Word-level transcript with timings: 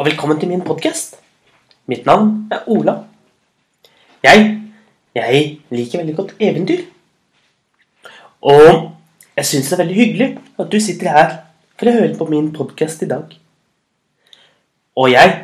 og 0.00 0.06
velkommen 0.06 0.38
til 0.40 0.48
min 0.48 0.62
podkast. 0.64 1.16
Mitt 1.86 2.06
navn 2.06 2.48
er 2.52 2.62
Ola. 2.72 2.94
Jeg, 4.22 4.62
jeg 5.14 5.60
liker 5.70 5.98
veldig 5.98 6.14
godt 6.16 6.30
eventyr. 6.40 6.86
Og 8.40 8.94
jeg 9.36 9.46
syns 9.46 9.68
det 9.68 9.76
er 9.76 9.82
veldig 9.82 9.98
hyggelig 9.98 10.28
at 10.56 10.72
du 10.72 10.78
sitter 10.80 11.12
her 11.12 11.36
for 11.76 11.90
å 11.90 11.94
høre 11.98 12.16
på 12.16 12.30
min 12.32 12.48
podkast 12.56 13.04
i 13.04 13.10
dag. 13.12 13.36
Og 14.96 15.12
jeg, 15.12 15.36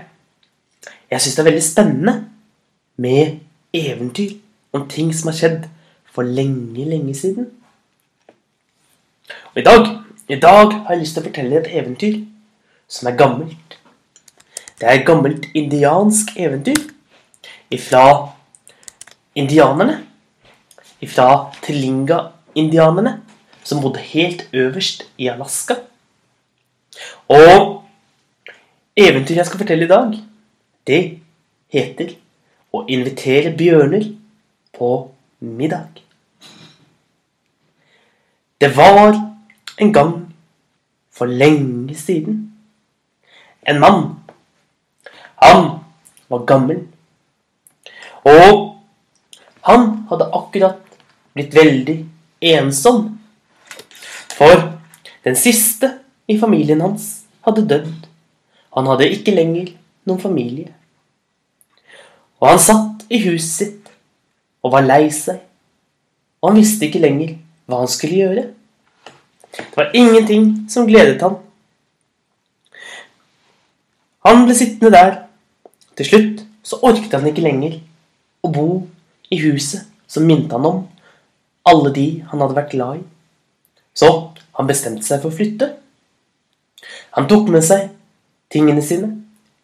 jeg 1.13 1.21
syns 1.21 1.37
det 1.37 1.45
er 1.45 1.51
veldig 1.51 1.69
spennende 1.69 2.19
med 2.97 3.39
eventyr 3.77 4.39
om 4.73 4.89
ting 4.89 5.13
som 5.13 5.35
har 5.35 5.37
skjedd 5.37 5.71
for 6.17 6.25
lenge, 6.25 6.89
lenge 6.89 7.13
siden. 7.13 7.53
Og 9.53 9.61
i 9.61 9.69
dag, 9.69 9.97
i 10.33 10.41
dag 10.41 10.79
har 10.81 10.95
jeg 10.97 11.05
lyst 11.05 11.21
til 11.21 11.27
å 11.27 11.29
fortelle 11.29 11.61
et 11.61 11.75
eventyr 11.77 12.23
som 12.89 13.13
er 13.13 13.21
gammelt. 13.21 13.76
Det 14.77 14.89
er 14.89 14.99
et 14.99 15.07
gammelt 15.09 15.47
indiansk 15.57 16.35
eventyr 16.37 16.83
ifra 17.73 18.33
indianerne. 19.35 20.03
Ifra 21.01 21.53
Telinga-indianerne, 21.63 23.21
som 23.65 23.81
bodde 23.81 24.01
helt 24.01 24.49
øverst 24.53 25.07
i 25.19 25.29
Alaska. 25.29 25.75
Og 27.29 27.85
eventyret 28.97 29.37
jeg 29.37 29.47
skal 29.47 29.61
fortelle 29.61 29.85
i 29.85 29.89
dag, 29.89 30.17
det 30.87 31.03
heter 31.73 32.17
Å 32.77 32.83
invitere 32.93 33.55
bjørner 33.57 34.11
på 34.77 34.91
middag. 35.41 36.03
Det 38.61 38.69
var 38.77 39.17
en 39.81 39.93
gang 39.93 40.13
for 41.13 41.27
lenge 41.27 41.95
siden 41.97 42.43
en 43.67 43.81
mann. 43.81 44.03
Han 45.43 45.69
var 46.29 46.47
gammel. 46.49 46.87
Og 48.27 48.77
han 49.67 49.87
hadde 50.11 50.31
akkurat 50.35 50.99
blitt 51.35 51.55
veldig 51.55 51.97
ensom. 52.55 53.19
For 54.37 54.73
den 55.27 55.37
siste 55.39 55.93
i 56.29 56.39
familien 56.39 56.83
hans 56.85 57.27
hadde 57.47 57.67
dødd. 57.69 58.07
Han 58.77 58.89
hadde 58.91 59.11
ikke 59.11 59.35
lenger 59.35 59.73
noen 60.07 60.21
familie. 60.23 60.73
Og 62.41 62.51
han 62.53 62.63
satt 62.63 63.07
i 63.09 63.23
huset 63.25 63.53
sitt 63.57 63.91
og 64.63 64.75
var 64.75 64.87
lei 64.87 65.09
seg. 65.15 65.41
Og 66.43 66.51
han 66.51 66.61
visste 66.61 66.89
ikke 66.89 67.03
lenger 67.03 67.37
hva 67.67 67.83
han 67.83 67.91
skulle 67.91 68.21
gjøre. 68.21 68.47
Det 69.57 69.77
var 69.77 69.95
ingenting 69.97 70.49
som 70.71 70.87
gledet 70.87 71.23
ham. 71.25 71.39
Han 74.27 74.45
ble 74.45 74.57
sittende 74.59 74.93
der. 74.93 75.15
Til 75.97 76.09
slutt 76.11 76.45
så 76.67 76.81
orket 76.85 77.15
han 77.15 77.27
ikke 77.31 77.45
lenger 77.45 77.79
å 78.45 78.51
bo 78.53 78.69
i 79.33 79.41
huset 79.43 79.87
som 80.11 80.27
minte 80.29 80.55
han 80.55 80.69
om 80.69 80.85
alle 81.67 81.93
de 81.95 82.07
han 82.31 82.43
hadde 82.43 82.57
vært 82.57 82.73
glad 82.75 83.01
i. 83.01 83.05
Så 83.97 84.11
han 84.59 84.69
bestemte 84.69 85.07
seg 85.07 85.23
for 85.23 85.33
å 85.33 85.37
flytte. 85.37 85.73
Han 87.17 87.29
tok 87.31 87.49
med 87.53 87.65
seg 87.67 87.89
tingene 88.53 88.85
sine 88.85 89.11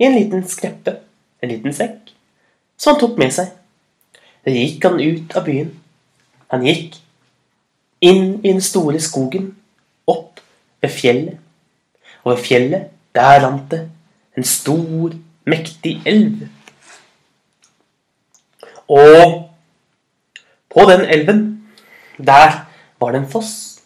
i 0.00 0.08
en 0.08 0.16
liten 0.16 0.42
skreppe, 0.48 0.96
en 1.42 1.52
liten 1.52 1.74
sekk, 1.76 2.10
som 2.80 2.94
han 2.94 3.02
tok 3.04 3.18
med 3.20 3.34
seg. 3.34 3.52
Da 4.42 4.50
gikk 4.50 4.82
han 4.88 4.98
ut 4.98 5.36
av 5.38 5.46
byen. 5.46 5.70
Han 6.50 6.64
gikk 6.66 6.98
inn 8.02 8.40
i 8.40 8.48
den 8.48 8.64
store 8.64 8.98
skogen, 9.00 9.52
opp 10.10 10.40
ved 10.82 10.90
fjellet. 10.90 11.38
Og 12.24 12.34
ved 12.34 12.42
fjellet, 12.42 12.88
der 13.14 13.44
rant 13.44 13.68
det 13.70 13.84
en 14.36 14.46
stor, 14.48 15.14
mektig 15.46 16.00
elv. 16.06 16.48
Og 18.88 19.50
på 20.72 20.84
den 20.90 21.06
elven, 21.06 21.44
der 22.18 22.64
var 23.00 23.12
det 23.12 23.22
en 23.22 23.30
foss. 23.30 23.80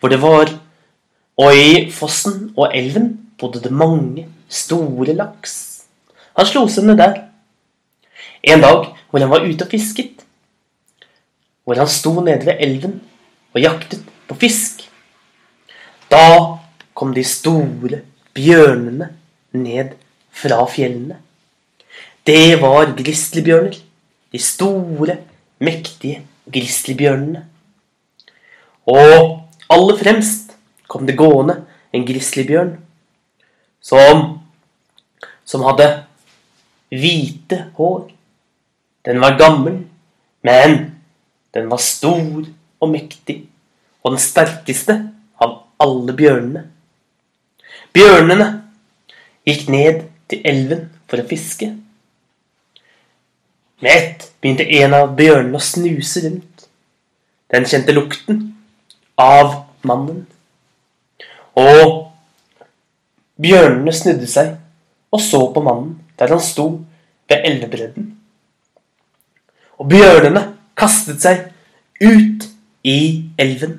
Hvor 0.00 0.08
det 0.08 0.22
var 0.22 0.50
Og 1.36 1.56
i 1.56 1.90
fossen 1.90 2.52
og 2.54 2.70
elven 2.78 3.08
bodde 3.38 3.62
det 3.62 3.72
mange 3.74 4.28
store 4.48 5.16
laks. 5.18 5.54
Han 6.38 6.46
slo 6.46 6.68
seg 6.70 6.86
ned 6.86 7.00
der. 7.00 7.16
En 8.46 8.62
dag 8.62 8.92
hvor 9.10 9.22
han 9.22 9.30
var 9.30 9.46
ute 9.46 9.66
og 9.66 9.70
fisket, 9.70 10.22
hvor 11.64 11.78
han 11.78 11.90
sto 11.90 12.12
nede 12.20 12.46
ved 12.46 12.62
elven 12.62 13.00
og 13.54 13.60
jaktet 13.62 14.02
på 14.28 14.36
fisk, 14.38 14.84
da 16.10 16.58
kom 16.94 17.14
de 17.14 17.24
store 17.26 18.00
bjørnene 18.34 19.10
ned 19.54 19.94
fra 20.34 20.64
fjellene. 20.70 21.20
Det 22.26 22.60
var 22.62 22.94
grizzlybjørner. 22.96 23.76
De 24.32 24.40
store, 24.42 25.18
mektige 25.62 26.24
grizzlybjørnene. 26.50 27.44
Og 28.90 29.44
aller 29.70 30.00
fremst 30.00 30.56
kom 30.90 31.06
det 31.06 31.16
gående 31.16 31.60
en 31.94 32.04
grizzlybjørn 32.06 32.74
som, 33.84 34.24
som 35.44 35.64
hadde 35.68 35.88
hvite 36.94 37.60
hår. 37.78 38.10
Den 39.04 39.20
var 39.22 39.38
gammel, 39.38 39.82
men 40.44 40.78
den 41.54 41.70
var 41.70 41.80
stor 41.82 42.44
og 42.80 42.90
mektig, 42.90 43.44
og 44.02 44.14
den 44.16 44.22
sterkeste 44.22 44.96
av 45.40 45.60
alle 45.80 46.16
bjørnene. 46.16 46.64
Bjørnene 47.94 48.48
gikk 49.46 49.68
ned 49.72 50.02
til 50.30 50.44
elven 50.48 50.86
for 51.10 51.20
å 51.20 51.28
fiske. 51.28 51.70
Med 53.84 53.90
ett 53.90 54.26
begynte 54.40 54.66
en 54.80 54.96
av 54.96 55.14
bjørnene 55.18 55.58
å 55.58 55.62
snuse 55.62 56.24
rundt. 56.24 56.66
Den 57.52 57.66
kjente 57.68 57.94
lukten 57.94 58.40
av 59.20 59.64
mannen. 59.86 60.24
Og 61.60 62.10
bjørnene 63.40 63.94
snudde 63.94 64.28
seg 64.30 64.54
og 65.14 65.22
så 65.22 65.40
på 65.54 65.62
mannen 65.62 65.94
der 66.18 66.32
han 66.34 66.42
sto 66.42 66.66
ved 67.30 67.46
elvebredden. 67.50 68.10
Og 69.78 69.90
bjørnene 69.90 70.44
kastet 70.78 71.22
seg 71.22 71.48
ut 72.02 72.48
i 72.86 72.98
elven. 73.38 73.78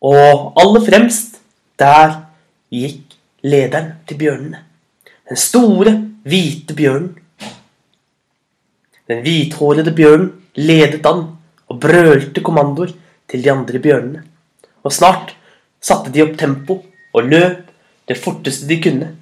Og 0.00 0.56
aller 0.60 0.84
fremst, 0.84 1.38
der 1.80 2.22
gikk 2.72 3.16
lederen 3.44 3.94
til 4.08 4.20
bjørnene. 4.20 4.64
Den 5.30 5.38
store, 5.38 5.92
hvite 6.26 6.74
bjørnen. 6.74 7.12
Den 9.06 9.20
hvithårede 9.22 9.92
bjørnen 9.94 10.32
ledet 10.58 11.06
an 11.06 11.22
og 11.70 11.78
brølte 11.78 12.42
kommandoer 12.42 12.90
til 13.30 13.44
de 13.44 13.52
andre 13.52 13.78
bjørnene. 13.78 14.24
Og 14.82 14.90
snart 14.90 15.36
satte 15.78 16.10
de 16.10 16.24
opp 16.24 16.34
tempo 16.40 16.80
og 17.14 17.30
løp 17.30 17.70
det 18.10 18.18
forteste 18.18 18.66
de 18.66 18.80
kunne, 18.82 19.12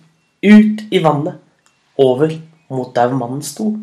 ut 0.41 0.81
i 0.89 1.05
vannet, 1.05 1.37
over 2.01 2.33
mot 2.73 2.95
der 2.97 3.13
mannen 3.13 3.45
sto. 3.45 3.75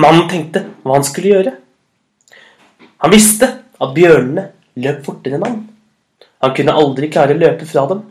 Mannen 0.00 0.28
tenkte 0.30 0.64
hva 0.80 0.96
han 0.96 1.04
skulle 1.04 1.34
gjøre. 1.34 1.56
Han 3.04 3.12
visste 3.12 3.48
at 3.76 3.96
bjørnene 3.96 4.46
løp 4.80 5.04
fortere 5.04 5.36
enn 5.36 5.44
han. 5.44 5.64
Han 6.40 6.54
kunne 6.56 6.80
aldri 6.80 7.12
klare 7.12 7.36
å 7.36 7.40
løpe 7.42 7.68
fra 7.68 7.84
dem. 7.90 8.06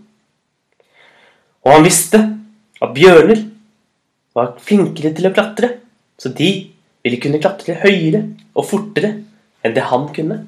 Og 1.65 1.73
han 1.73 1.87
visste 1.87 2.21
at 2.79 2.93
bjørner 2.95 3.43
var 4.35 4.55
flinkere 4.63 5.11
til 5.15 5.27
å 5.27 5.33
klatre, 5.35 5.73
så 6.19 6.31
de 6.35 6.51
ville 7.03 7.19
kunne 7.21 7.41
klatre 7.41 7.77
høyere 7.81 8.23
og 8.55 8.67
fortere 8.67 9.13
enn 9.63 9.75
det 9.75 9.87
han 9.89 10.07
kunne. 10.15 10.43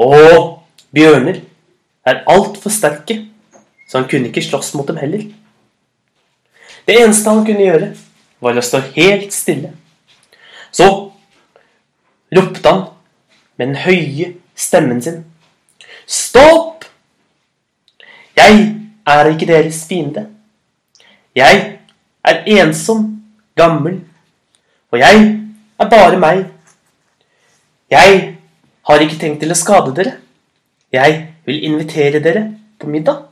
Og 0.00 0.62
Bjørner 0.96 1.40
er 2.06 2.22
altfor 2.30 2.72
sterke, 2.72 3.18
så 3.88 4.00
han 4.00 4.08
kunne 4.10 4.30
ikke 4.30 4.44
slåss 4.44 4.74
mot 4.76 4.86
dem 4.88 5.00
heller. 5.00 5.24
Det 6.86 6.98
eneste 7.00 7.32
han 7.32 7.44
kunne 7.46 7.64
gjøre, 7.64 7.90
var 8.40 8.56
å 8.56 8.64
stå 8.64 8.82
helt 8.94 9.32
stille. 9.34 9.72
Så 10.70 10.86
ropte 12.36 12.68
han 12.68 12.84
med 13.56 13.72
den 13.72 13.80
høye 13.86 14.34
stemmen 14.56 15.00
sin. 15.02 15.24
Stopp! 16.06 16.84
Jeg 18.36 18.66
er 19.08 19.30
ikke 19.32 19.48
deres 19.48 19.80
fiende. 19.88 20.26
Jeg 21.36 21.78
er 22.24 22.42
ensom, 22.46 23.22
gammel, 23.56 24.00
og 24.90 24.98
jeg 24.98 25.18
er 25.78 25.88
bare 25.90 26.18
meg. 26.20 26.46
Jeg 27.92 28.36
har 28.88 29.04
ikke 29.04 29.18
tenkt 29.20 29.42
til 29.44 29.52
å 29.52 29.58
skade 29.58 29.92
dere. 29.96 30.14
Jeg 30.92 31.18
vil 31.44 31.64
invitere 31.68 32.22
dere 32.24 32.46
på 32.80 32.88
middag. 32.88 33.26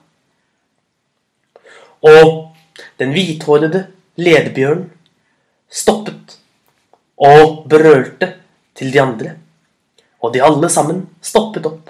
Og 2.04 2.52
den 3.00 3.14
hvithårede 3.16 3.86
ledebjørnen 4.20 4.90
stoppet 5.72 6.36
og 7.16 7.64
brølte 7.70 8.34
til 8.76 8.92
de 8.92 9.00
andre. 9.00 9.34
Og 10.20 10.34
de 10.34 10.44
alle 10.44 10.68
sammen 10.70 11.06
stoppet 11.24 11.66
opp. 11.66 11.88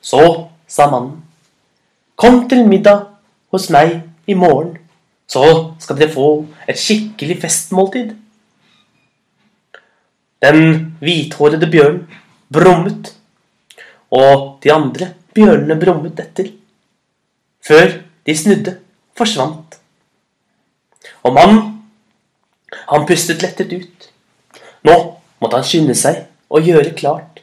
Så 0.00 0.24
sa 0.66 0.88
mannen, 0.90 1.20
Kom 2.16 2.48
til 2.48 2.66
middag 2.68 3.06
hos 3.52 3.70
meg 3.72 4.09
i 4.30 4.36
morgen, 4.38 4.76
så 5.30 5.44
skal 5.82 5.98
dere 5.98 6.12
få 6.14 6.28
et 6.68 6.78
skikkelig 6.78 7.38
festmåltid. 7.42 8.14
Den 10.42 10.62
hvithårede 11.02 11.68
bjørnen 11.70 12.06
brummet, 12.50 13.12
og 14.10 14.58
de 14.64 14.72
andre 14.74 15.12
bjørnene 15.34 15.78
brummet 15.78 16.22
etter. 16.22 16.50
Før 17.66 18.00
de 18.26 18.36
snudde, 18.36 18.78
forsvant. 19.18 19.76
Og 21.22 21.34
mannen, 21.36 21.62
han 22.90 23.06
pustet 23.06 23.42
lettet 23.44 23.72
ut. 23.76 24.08
Nå 24.86 24.96
måtte 25.40 25.60
han 25.60 25.66
skynde 25.66 25.94
seg 25.98 26.24
og 26.50 26.66
gjøre 26.66 26.96
klart 26.96 27.42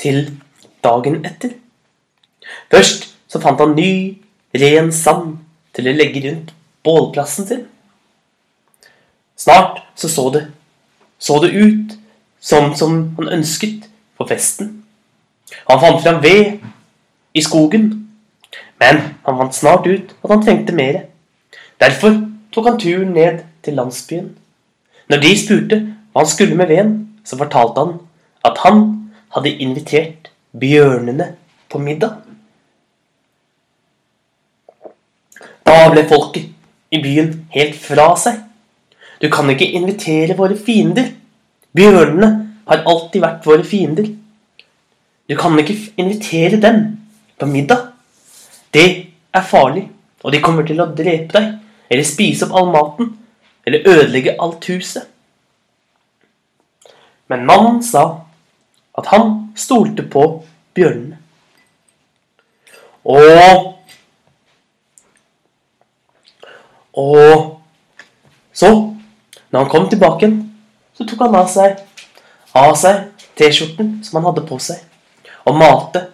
til 0.00 0.24
dagen 0.84 1.20
etter. 1.26 1.54
Først 2.72 3.06
så 3.28 3.40
fant 3.42 3.60
han 3.60 3.76
ny, 3.76 4.18
ren 4.56 4.90
sand 4.94 5.36
til 5.78 5.88
å 5.88 5.94
legge 5.94 6.24
rundt 6.26 6.50
bålplassen 6.86 7.46
sin. 7.46 7.66
Snart 9.38 9.84
så 9.94 10.10
så 10.10 10.26
det, 10.34 10.48
så 11.18 11.38
det 11.42 11.54
ut 11.54 11.94
sånn 12.42 12.74
som 12.78 12.98
han 13.18 13.30
ønsket 13.38 13.86
for 14.18 14.26
festen. 14.30 14.80
Han 15.70 15.80
fant 15.80 16.02
fram 16.02 16.18
ved 16.22 16.58
i 17.38 17.42
skogen, 17.44 17.86
men 18.82 19.00
han 19.26 19.38
fant 19.42 19.54
snart 19.54 19.86
ut 19.86 20.14
at 20.18 20.32
han 20.32 20.42
trengte 20.42 20.74
mer. 20.74 21.04
Derfor 21.78 22.18
tok 22.54 22.70
han 22.72 22.80
turen 22.82 23.14
ned 23.14 23.44
til 23.62 23.78
landsbyen. 23.78 24.32
Når 25.08 25.22
de 25.22 25.34
spurte 25.38 25.80
hva 26.12 26.24
han 26.24 26.30
skulle 26.30 26.58
med 26.58 26.70
veden, 26.72 26.96
så 27.24 27.38
fortalte 27.38 27.84
han 27.84 27.94
at 28.46 28.58
han 28.64 28.84
hadde 29.36 29.54
invitert 29.62 30.30
bjørnene 30.58 31.34
på 31.70 31.78
middag. 31.82 32.27
Da 35.68 35.88
ble 35.92 36.06
folket 36.08 36.48
i 36.88 37.00
byen 37.04 37.32
helt 37.52 37.74
fra 37.76 38.14
seg. 38.16 38.38
Du 39.20 39.26
kan 39.28 39.50
ikke 39.52 39.68
invitere 39.76 40.36
våre 40.38 40.56
fiender. 40.56 41.10
Bjørnene 41.76 42.30
har 42.70 42.86
alltid 42.88 43.20
vært 43.20 43.44
våre 43.44 43.66
fiender. 43.68 44.08
Du 45.28 45.36
kan 45.36 45.58
ikke 45.60 45.76
invitere 46.00 46.60
dem 46.62 46.80
på 47.36 47.50
middag. 47.50 47.90
Det 48.72 48.86
er 49.34 49.44
farlig, 49.44 49.84
og 50.24 50.32
de 50.32 50.40
kommer 50.40 50.64
til 50.64 50.80
å 50.80 50.88
drepe 50.88 51.36
deg, 51.36 51.52
eller 51.90 52.08
spise 52.08 52.48
opp 52.48 52.56
all 52.56 52.72
maten, 52.72 53.12
eller 53.68 53.84
ødelegge 53.92 54.38
alt 54.40 54.64
huset. 54.72 55.04
Men 57.28 57.44
mannen 57.48 57.82
sa 57.84 58.06
at 58.96 59.12
han 59.12 59.34
stolte 59.56 60.06
på 60.08 60.30
bjørnene. 60.78 61.20
Og 63.04 63.74
Og 66.96 67.60
så, 68.52 68.70
når 69.50 69.60
han 69.60 69.70
kom 69.70 69.88
tilbake 69.88 70.30
så 70.98 71.06
tok 71.06 71.20
han 71.26 71.36
av 71.38 71.50
seg 71.52 71.78
av 72.58 72.72
seg 72.78 73.04
T-skjorten 73.38 73.98
som 74.02 74.18
han 74.18 74.26
hadde 74.30 74.46
på 74.48 74.56
seg, 74.62 74.80
og 75.46 75.58
malte 75.60 76.08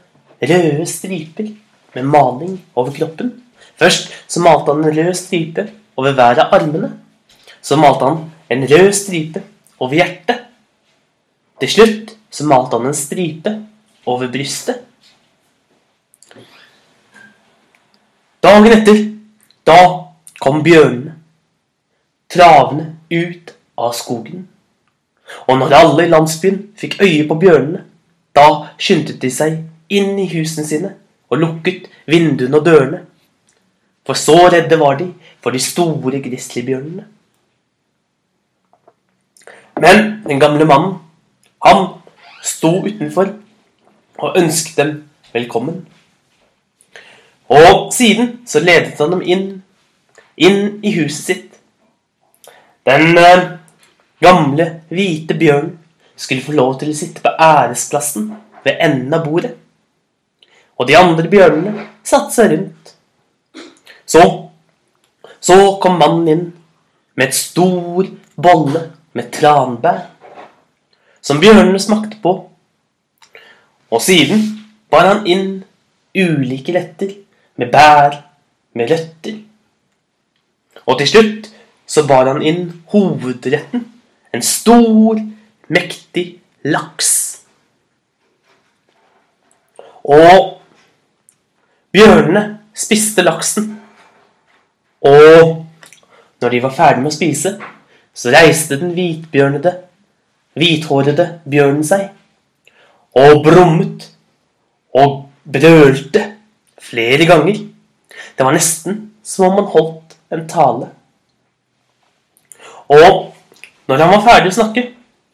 røde 0.45 0.85
striper 0.89 1.49
med 1.95 2.11
maling 2.11 2.59
over 2.77 2.93
kroppen. 2.93 3.31
Først 3.81 4.13
så 4.29 4.43
malte 4.45 4.75
han 4.75 4.85
en 4.85 4.97
rød 4.99 5.15
stripe 5.17 5.65
over 5.97 6.13
hver 6.13 6.43
av 6.43 6.53
armene. 6.59 6.91
Så 7.65 7.79
malte 7.81 8.11
han 8.11 8.21
en 8.53 8.67
rød 8.69 8.91
stripe 8.93 9.41
over 9.79 9.97
hjertet. 9.97 10.43
Til 11.63 11.71
slutt 11.71 12.15
så 12.35 12.47
malte 12.51 12.77
han 12.77 12.91
en 12.91 12.99
stripe 12.99 13.55
over 14.11 14.29
brystet. 14.29 14.83
Dagen 18.45 18.75
etter, 18.75 18.99
da 19.65 19.79
kom 20.45 20.61
bjørnene 20.65 21.15
travende 22.35 22.91
ut 23.11 23.55
av 23.79 23.95
skogen. 23.97 24.49
Og 25.49 25.59
når 25.59 25.73
alle 25.79 26.05
i 26.05 26.13
landsbyen 26.13 26.61
fikk 26.77 26.99
øye 27.03 27.25
på 27.29 27.39
bjørnene, 27.41 27.85
da 28.35 28.47
skyndte 28.79 29.17
de 29.21 29.31
seg 29.33 29.63
inn 29.89 30.19
i 30.19 30.29
husene 30.33 30.67
sine 30.67 30.93
og 31.31 31.41
lukket 31.41 31.89
vinduene 32.11 32.59
og 32.59 32.67
dørene. 32.67 33.01
For 34.05 34.19
så 34.19 34.37
redde 34.53 34.79
var 34.81 34.99
de 35.01 35.09
for 35.41 35.55
de 35.55 35.63
store 35.63 36.21
grizzlybjørnene. 36.21 37.07
Men 39.81 40.05
den 40.27 40.41
gamle 40.41 40.65
mannen, 40.69 40.99
han 41.65 41.87
sto 42.45 42.77
utenfor 42.85 43.33
og 44.19 44.39
ønsket 44.39 44.77
dem 44.77 44.93
velkommen. 45.33 45.87
Og 47.49 47.93
siden 47.93 48.41
så 48.47 48.61
ledet 48.61 48.99
han 49.01 49.13
dem 49.17 49.23
inn, 49.25 49.47
inn 50.37 50.79
i 50.83 50.93
huset 50.99 51.25
sitt. 51.25 51.51
Den 52.85 53.19
eh, 53.19 53.45
gamle, 54.21 54.69
hvite 54.89 55.37
bjørnen 55.39 55.79
skulle 56.17 56.45
få 56.45 56.55
lov 56.55 56.79
til 56.81 56.93
å 56.93 56.97
sitte 56.97 57.23
på 57.25 57.33
æresplassen 57.41 58.31
ved 58.65 58.81
enden 58.81 59.15
av 59.15 59.25
bordet. 59.27 59.55
Og 60.79 60.89
de 60.89 60.97
andre 60.99 61.31
bjørnene 61.31 61.87
satte 62.07 62.35
seg 62.35 62.53
rundt. 62.53 62.95
Så, 64.07 64.23
så 65.41 65.59
kom 65.83 65.99
mannen 66.01 66.29
inn 66.31 66.45
med 67.15 67.31
et 67.31 67.39
stor 67.39 68.09
bolle 68.35 68.83
med 69.15 69.31
tranbær, 69.33 70.03
som 71.25 71.41
bjørnene 71.41 71.81
smakte 71.81 72.19
på. 72.23 72.35
Og 73.95 74.03
siden 74.03 74.43
bar 74.91 75.07
han 75.09 75.27
inn 75.31 75.63
ulike 76.15 76.75
letter 76.75 77.15
med 77.61 77.71
bær, 77.73 78.19
med 78.75 78.91
røtter. 78.91 79.39
Og 80.87 80.99
til 81.01 81.11
slutt 81.11 81.51
så 81.87 82.05
bar 82.09 82.29
han 82.31 82.43
inn 82.43 82.67
hovedretten, 82.93 83.85
en 84.35 84.43
stor, 84.43 85.21
mektig 85.69 86.25
laks. 86.65 87.11
Og 90.05 90.59
bjørnene 91.95 92.45
spiste 92.77 93.23
laksen. 93.25 93.71
Og 95.05 95.65
når 96.41 96.51
de 96.51 96.63
var 96.65 96.75
ferdig 96.77 97.05
med 97.05 97.13
å 97.13 97.15
spise, 97.15 97.55
så 98.15 98.33
reiste 98.33 98.79
den 98.81 98.93
hvitbjørnede, 98.97 99.73
hvithårede 100.55 101.27
bjørnen 101.51 101.87
seg 101.87 102.11
og 103.19 103.43
brummet 103.47 104.09
og 104.95 105.25
brølte 105.45 106.23
flere 106.83 107.27
ganger. 107.27 107.59
Det 108.35 108.47
var 108.47 108.55
nesten 108.55 109.01
som 109.25 109.49
om 109.49 109.61
han 109.61 109.71
holdt 109.73 110.04
en 110.35 110.49
tale. 110.49 110.91
Og 112.89 113.33
når 113.89 114.03
han 114.03 114.13
var 114.15 114.25
ferdig 114.27 114.53
å 114.53 114.59
snakke, 114.59 114.85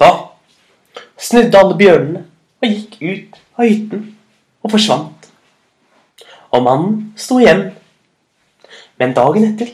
da 0.01 0.11
snudde 1.21 1.59
alle 1.61 1.77
bjørnene 1.79 2.25
og 2.61 2.69
gikk 2.69 2.97
ut 3.01 3.39
av 3.59 3.67
hytten 3.67 4.07
og 4.65 4.75
forsvant. 4.75 5.29
Og 6.51 6.65
mannen 6.67 6.97
sto 7.21 7.39
igjen. 7.41 7.69
Men 8.99 9.15
dagen 9.17 9.47
etter, 9.47 9.71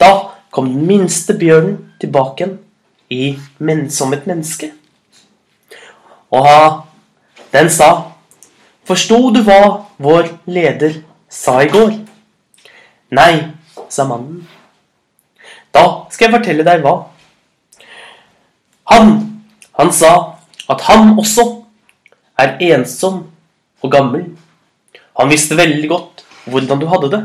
da 0.00 0.12
kom 0.54 0.70
den 0.70 0.86
minste 0.88 1.34
bjørnen 1.36 1.80
tilbake 2.00 2.44
igjen 2.44 2.56
i, 3.10 3.38
men, 3.58 3.90
som 3.90 4.12
et 4.14 4.26
menneske. 4.26 4.72
Og 6.34 6.82
den 7.52 7.70
sa 7.70 7.90
Forsto 8.86 9.32
du 9.34 9.40
hva 9.42 9.86
vår 9.98 10.28
leder 10.46 11.00
sa 11.30 11.56
i 11.62 11.70
går? 11.70 11.96
Nei, 13.18 13.32
sa 13.88 14.06
mannen. 14.08 14.46
Da 15.74 15.84
skal 16.10 16.28
jeg 16.28 16.36
fortelle 16.38 16.66
deg 16.66 16.82
hva. 16.84 16.94
Han, 18.92 19.12
han 19.78 19.92
sa 19.92 20.12
at 20.70 20.82
han 20.88 21.14
også 21.18 21.46
er 22.38 22.56
ensom 22.72 23.26
og 23.82 23.92
gammel. 23.92 24.24
Han 25.18 25.30
visste 25.30 25.58
veldig 25.58 25.88
godt 25.90 26.24
hvordan 26.46 26.80
du 26.80 26.86
hadde 26.90 27.10
det. 27.12 27.22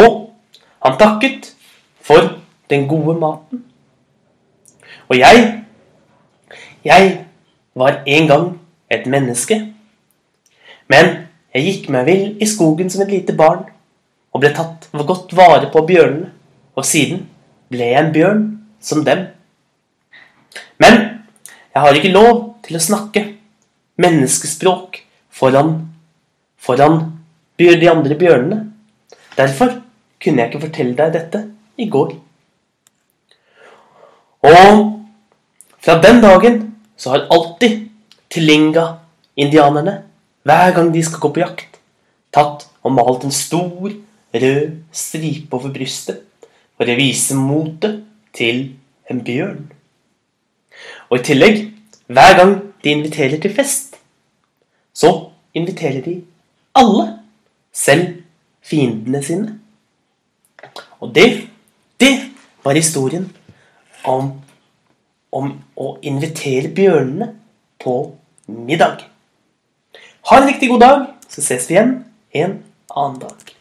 Og 0.00 0.30
han 0.84 0.98
takket 0.98 1.52
for 2.00 2.36
den 2.70 2.88
gode 2.88 3.18
maten. 3.20 3.64
Og 5.08 5.18
jeg 5.18 5.56
Jeg 6.84 7.26
var 7.74 8.02
en 8.06 8.26
gang 8.26 8.60
et 8.90 9.06
menneske. 9.06 9.74
Men 10.88 11.28
jeg 11.54 11.64
gikk 11.64 11.90
meg 11.92 12.06
vill 12.06 12.22
i 12.40 12.46
skogen 12.48 12.90
som 12.90 13.02
et 13.04 13.12
lite 13.12 13.36
barn 13.36 13.66
og 14.30 14.42
ble 14.42 14.52
tatt 14.54 14.88
godt 14.92 15.34
vare 15.36 15.70
på 15.72 15.82
bjørnene. 15.88 16.30
Og 16.78 16.86
siden 16.86 17.26
ble 17.70 17.90
jeg 17.92 18.00
en 18.00 18.12
bjørn 18.14 18.42
som 18.80 19.04
dem. 19.04 19.26
Men 20.80 20.96
jeg 21.74 21.82
har 21.82 21.96
ikke 21.96 22.14
lov 22.14 22.32
til 22.64 22.78
å 22.78 22.82
snakke 22.82 23.24
menneskespråk 24.00 25.02
foran, 25.34 25.74
foran 26.56 27.02
de 27.60 27.90
andre 27.90 28.16
bjørnene. 28.16 28.62
Derfor 29.36 29.80
kunne 30.20 30.42
jeg 30.42 30.50
ikke 30.50 30.64
fortelle 30.66 30.96
deg 30.96 31.12
dette 31.14 31.42
i 31.80 31.88
går. 31.88 32.14
Og 34.40 34.80
fra 35.80 35.96
den 36.00 36.20
dagen 36.24 36.60
så 36.96 37.14
har 37.14 37.28
alltid 37.32 37.86
Tilinga-indianerne, 38.30 40.04
hver 40.46 40.74
gang 40.76 40.92
de 40.94 41.00
skal 41.02 41.18
gå 41.18 41.32
på 41.34 41.40
jakt, 41.42 41.80
tatt 42.30 42.68
og 42.86 42.92
malt 42.94 43.24
en 43.26 43.34
stor, 43.34 43.90
rød 44.34 44.76
stripe 44.92 45.56
over 45.56 45.72
brystet 45.74 46.22
for 46.76 46.88
å 46.88 46.96
vise 46.98 47.36
motet 47.36 48.00
til 48.36 48.62
en 49.10 49.22
bjørn. 49.26 49.64
Og 51.10 51.18
i 51.18 51.24
tillegg, 51.26 51.62
hver 52.06 52.36
gang 52.38 52.54
de 52.84 52.92
inviterer 52.94 53.40
til 53.42 53.54
fest, 53.54 53.96
så 54.94 55.30
inviterer 55.54 56.00
de 56.04 56.20
alle, 56.74 57.06
selv 57.72 58.22
fiendene 58.62 59.22
sine. 59.22 59.58
Og 61.00 61.14
det, 61.14 61.48
det 62.00 62.14
var 62.64 62.78
historien 62.78 63.28
om, 64.04 64.32
om 65.32 65.52
å 65.76 65.92
invitere 66.02 66.72
bjørnene 66.74 67.32
på 67.80 67.96
middag. 68.46 69.06
Ha 70.30 70.40
en 70.40 70.50
riktig 70.50 70.68
god 70.72 70.84
dag, 70.84 71.06
så 71.28 71.42
ses 71.44 71.70
vi 71.70 71.78
igjen 71.78 71.96
en 72.42 72.60
annen 72.90 73.22
dag. 73.22 73.59